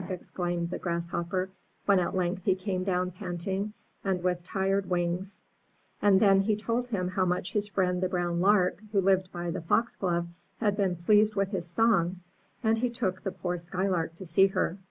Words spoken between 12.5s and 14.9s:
and he took the poor Skylark to see her.